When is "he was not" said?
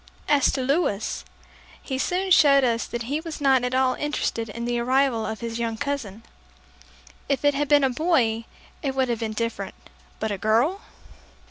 3.03-3.63